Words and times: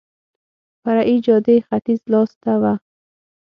فرعي 0.83 1.15
جادې 1.25 1.57
ختیځ 1.67 2.01
لاس 2.11 2.31
ته 2.43 2.53
وه. 2.61 2.73